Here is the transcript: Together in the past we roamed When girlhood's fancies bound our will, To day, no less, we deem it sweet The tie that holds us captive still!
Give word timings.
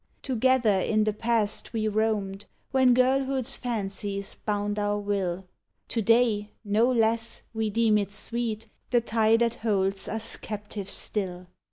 Together 0.23 0.79
in 0.79 1.03
the 1.03 1.13
past 1.13 1.73
we 1.73 1.87
roamed 1.87 2.45
When 2.71 2.95
girlhood's 2.95 3.55
fancies 3.55 4.33
bound 4.33 4.79
our 4.79 4.97
will, 4.97 5.47
To 5.89 6.01
day, 6.01 6.49
no 6.65 6.91
less, 6.91 7.43
we 7.53 7.69
deem 7.69 7.99
it 7.99 8.09
sweet 8.09 8.67
The 8.89 9.01
tie 9.01 9.37
that 9.37 9.53
holds 9.61 10.07
us 10.07 10.37
captive 10.37 10.89
still! 10.89 11.45